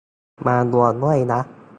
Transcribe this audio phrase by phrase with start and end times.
[0.47, 1.41] มารวมด้วยนะ